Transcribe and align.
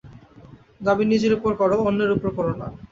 দাবি 0.81 1.03
নিজের 1.05 1.31
উপরে 1.37 1.55
করো, 1.61 1.77
অন্যের 1.87 2.11
উপরে 2.11 2.31
কোরো 2.37 2.51
না। 2.59 2.67